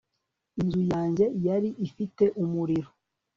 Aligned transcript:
inzu 0.61 0.81
yanjye 0.93 1.25
yari 1.45 1.69
ifite 1.87 2.23
umuriro 2.43 2.89